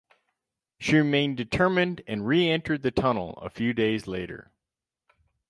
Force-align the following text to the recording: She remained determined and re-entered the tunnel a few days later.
She 0.79 0.95
remained 0.97 1.37
determined 1.37 2.01
and 2.07 2.25
re-entered 2.25 2.81
the 2.81 2.89
tunnel 2.89 3.33
a 3.39 3.51
few 3.51 3.71
days 3.71 4.07
later. 4.07 4.51